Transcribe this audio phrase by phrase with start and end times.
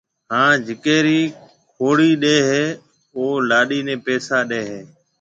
[0.31, 1.21] ھان جڪيَ رَي
[1.77, 2.63] کوڙَي ڏَي ھيََََ
[3.15, 4.79] او لاڏِي نيَ پيسا ڏَي ھيََََ